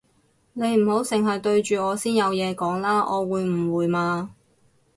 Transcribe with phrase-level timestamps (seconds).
[0.53, 4.33] 你唔好剩係對住我先有嘢講啦，我會誤會嘛